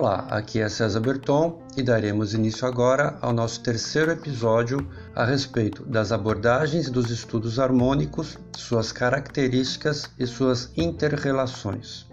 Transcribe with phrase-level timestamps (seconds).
[0.00, 5.84] Olá, aqui é César Berton e daremos início agora ao nosso terceiro episódio a respeito
[5.84, 12.06] das abordagens dos estudos harmônicos, suas características e suas interrelações.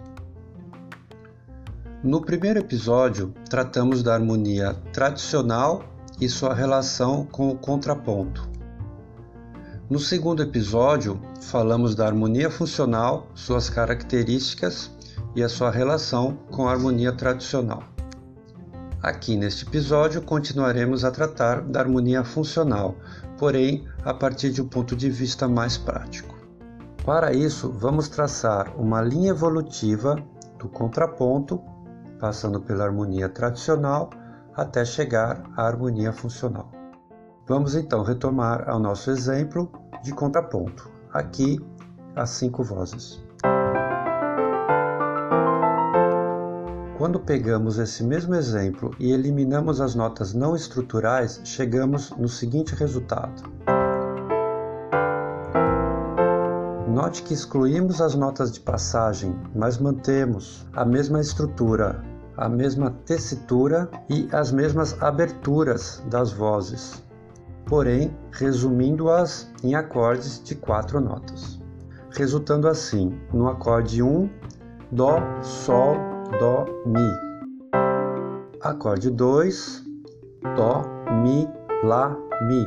[2.04, 5.82] No primeiro episódio, tratamos da harmonia tradicional
[6.20, 8.46] e sua relação com o contraponto.
[9.88, 14.90] No segundo episódio, falamos da harmonia funcional, suas características
[15.38, 17.84] e a sua relação com a harmonia tradicional.
[19.00, 22.96] Aqui neste episódio continuaremos a tratar da harmonia funcional,
[23.38, 26.34] porém a partir de um ponto de vista mais prático.
[27.04, 30.16] Para isso, vamos traçar uma linha evolutiva
[30.58, 31.62] do contraponto,
[32.18, 34.10] passando pela harmonia tradicional
[34.56, 36.68] até chegar à harmonia funcional.
[37.46, 39.70] Vamos então retomar ao nosso exemplo
[40.02, 40.90] de contraponto.
[41.12, 41.64] Aqui,
[42.16, 43.27] as cinco vozes.
[46.98, 53.44] Quando pegamos esse mesmo exemplo e eliminamos as notas não estruturais, chegamos no seguinte resultado.
[56.88, 62.02] Note que excluímos as notas de passagem, mas mantemos a mesma estrutura,
[62.36, 67.00] a mesma tessitura e as mesmas aberturas das vozes,
[67.66, 71.60] porém resumindo-as em acordes de quatro notas,
[72.10, 74.28] resultando assim no acorde 1,
[74.90, 77.10] Dó, Sol, Dó, Mi.
[78.60, 79.84] Acorde 2,
[80.56, 80.82] Dó,
[81.22, 81.48] Mi,
[81.82, 82.64] Lá, Mi.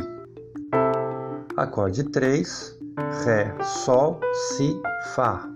[1.56, 2.80] Acorde 3,
[3.24, 4.82] Ré, Sol, Si,
[5.14, 5.48] Fá.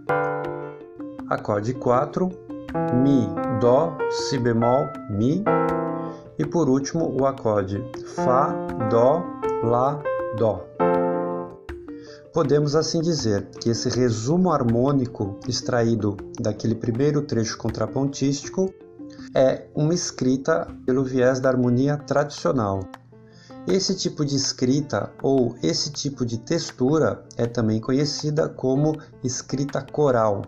[1.30, 2.30] Acorde 4,
[2.94, 3.28] Mi,
[3.60, 5.44] Dó, Si bemol, Mi.
[6.38, 7.84] E por último o acorde
[8.16, 8.54] Fá,
[8.90, 9.24] Dó,
[9.64, 10.00] Lá,
[10.38, 10.75] Dó.
[12.36, 18.74] Podemos assim dizer que esse resumo harmônico extraído daquele primeiro trecho contrapontístico
[19.34, 22.82] é uma escrita pelo viés da harmonia tradicional.
[23.66, 30.42] Esse tipo de escrita ou esse tipo de textura é também conhecida como escrita coral.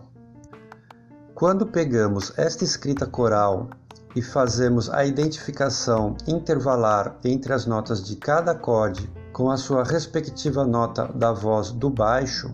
[1.34, 3.70] Quando pegamos esta escrita coral
[4.14, 10.66] e fazemos a identificação intervalar entre as notas de cada acorde com a sua respectiva
[10.66, 12.50] nota da voz do baixo,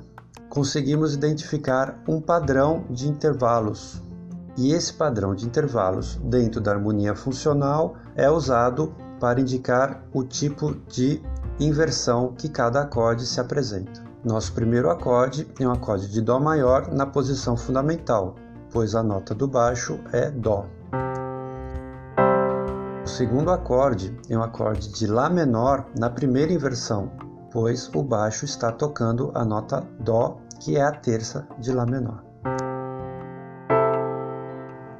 [0.51, 4.03] conseguimos identificar um padrão de intervalos.
[4.55, 10.75] E esse padrão de intervalos, dentro da harmonia funcional, é usado para indicar o tipo
[10.87, 11.23] de
[11.59, 14.05] inversão que cada acorde se apresenta.
[14.23, 18.35] Nosso primeiro acorde é um acorde de Dó maior na posição fundamental,
[18.71, 20.67] pois a nota do baixo é Dó.
[23.17, 27.13] Segundo acorde é um acorde de Lá menor na primeira inversão,
[27.53, 32.25] pois o baixo está tocando a nota Dó, que é a terça de Lá menor.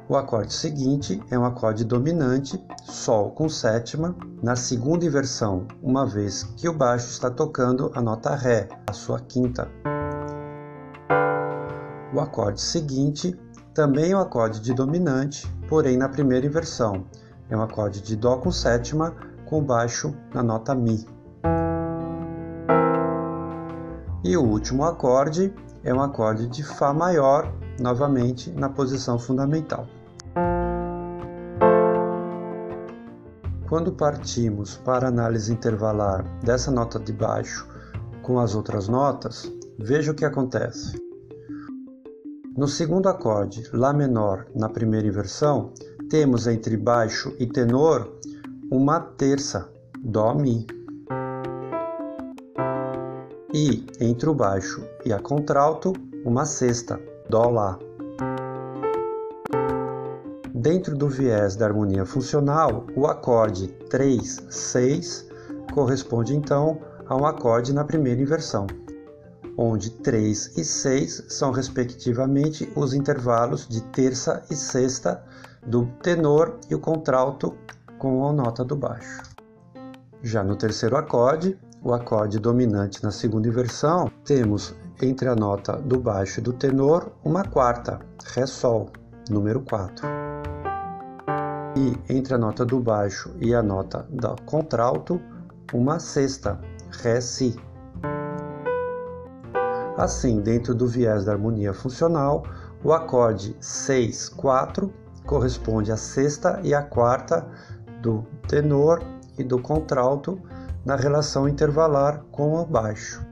[0.07, 6.43] O acorde seguinte é um acorde dominante, Sol com sétima, na segunda inversão, uma vez
[6.55, 9.67] que o baixo está tocando a nota Ré, a sua quinta.
[12.13, 13.37] O acorde seguinte
[13.73, 17.03] também é um acorde de dominante, porém na primeira inversão,
[17.49, 19.13] é um acorde de Dó com sétima
[19.45, 21.05] com baixo na nota Mi.
[24.23, 29.85] E o último acorde é um acorde de Fá maior, novamente na posição fundamental.
[33.69, 37.67] Quando partimos para análise intervalar dessa nota de baixo
[38.21, 40.99] com as outras notas, veja o que acontece.
[42.57, 45.73] No segundo acorde, Lá menor, na primeira inversão,
[46.17, 48.09] temos entre baixo e tenor
[48.71, 50.65] uma terça, Dó Mi.
[53.53, 55.91] E entre o baixo e a contralto,
[56.23, 56.97] uma sexta,
[57.29, 57.77] Dó Lá.
[60.53, 65.27] Dentro do viés da harmonia funcional, o acorde 3, 6
[65.73, 68.67] corresponde então a um acorde na primeira inversão,
[69.57, 75.21] onde 3 e 6 são respectivamente os intervalos de terça e sexta
[75.65, 77.55] do tenor e o contralto
[77.97, 79.23] com a nota do baixo.
[80.21, 85.99] Já no terceiro acorde, o acorde dominante na segunda inversão, temos entre a nota do
[85.99, 87.99] baixo e do tenor uma quarta,
[88.33, 88.89] Ré Sol,
[89.29, 90.07] número 4.
[91.75, 95.19] E entre a nota do baixo e a nota do contralto,
[95.73, 96.59] uma sexta,
[96.89, 97.55] Ré Si.
[99.97, 102.43] Assim, dentro do viés da harmonia funcional,
[102.83, 107.45] o acorde 6, 4 corresponde à sexta e à quarta
[108.01, 109.01] do tenor
[109.37, 110.39] e do contralto
[110.85, 113.25] na relação intervalar com o baixo.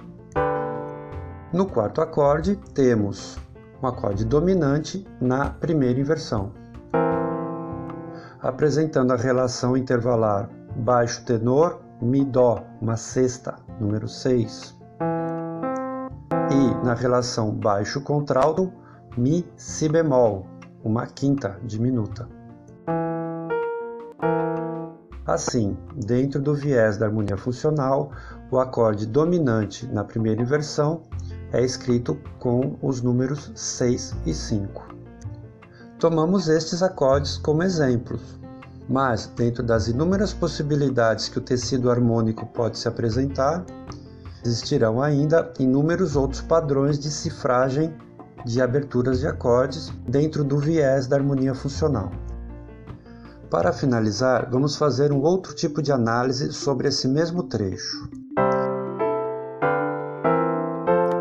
[1.51, 3.38] No quarto acorde, temos
[3.81, 6.51] um acorde dominante na primeira inversão.
[8.44, 14.78] apresentando a relação intervalar baixo tenor, mi dó, uma sexta, número 6.
[16.51, 18.72] E na relação baixo contralto,
[19.18, 20.46] mi si bemol,
[20.83, 22.27] uma quinta diminuta.
[25.25, 28.12] Assim, dentro do viés da harmonia funcional,
[28.51, 31.03] o acorde dominante na primeira inversão
[31.53, 34.94] é escrito com os números 6 e 5.
[35.97, 38.38] Tomamos estes acordes como exemplos,
[38.89, 43.65] mas dentro das inúmeras possibilidades que o tecido harmônico pode se apresentar,
[44.45, 47.95] existirão ainda inúmeros outros padrões de cifragem
[48.45, 52.12] de aberturas de acordes dentro do viés da harmonia funcional.
[53.50, 58.10] Para finalizar, vamos fazer um outro tipo de análise sobre esse mesmo trecho.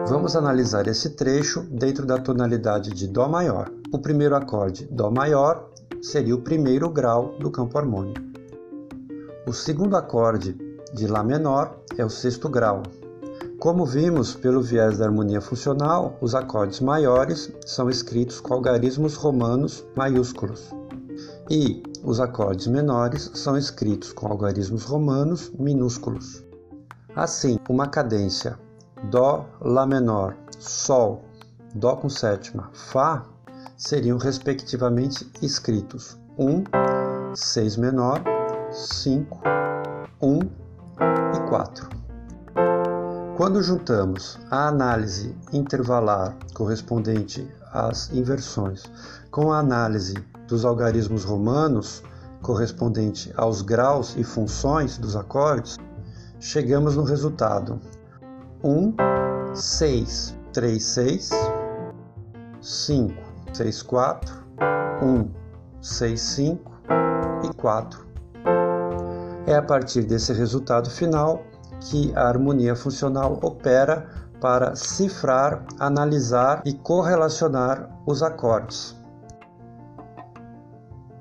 [0.08, 3.70] Vamos analisar esse trecho dentro da tonalidade de Dó maior.
[3.92, 5.70] O primeiro acorde, Dó maior,
[6.02, 8.20] seria o primeiro grau do campo harmônico.
[9.46, 10.56] O segundo acorde
[10.94, 12.82] de Lá menor é o sexto grau.
[13.62, 19.84] Como vimos pelo viés da harmonia funcional, os acordes maiores são escritos com algarismos romanos
[19.94, 20.74] maiúsculos
[21.48, 26.44] e os acordes menores são escritos com algarismos romanos minúsculos.
[27.14, 28.58] Assim, uma cadência
[29.12, 31.22] Dó, Lá menor, Sol,
[31.72, 33.22] Dó com sétima, Fá
[33.76, 36.64] seriam respectivamente escritos 1,
[37.32, 38.24] 6 menor,
[38.72, 39.40] 5,
[40.20, 42.01] 1 e 4.
[43.42, 48.84] Quando juntamos a análise intervalar correspondente às inversões
[49.32, 50.14] com a análise
[50.46, 52.04] dos algarismos romanos,
[52.40, 55.76] correspondente aos graus e funções dos acordes,
[56.38, 57.80] chegamos no resultado
[58.62, 58.94] 1,
[59.56, 61.30] 6, 3, 6,
[62.60, 63.14] 5,
[63.54, 64.34] 6, 4,
[65.02, 65.30] 1,
[65.80, 66.72] 6, 5
[67.42, 68.06] e 4.
[69.48, 71.42] É a partir desse resultado final
[71.84, 74.06] que a harmonia funcional opera
[74.40, 78.96] para cifrar, analisar e correlacionar os acordes.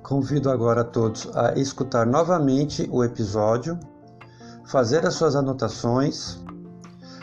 [0.02, 3.78] Convido agora todos a escutar novamente o episódio,
[4.66, 6.40] fazer as suas anotações,